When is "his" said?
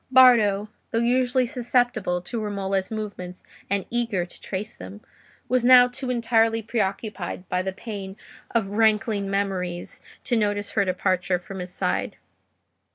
11.59-11.71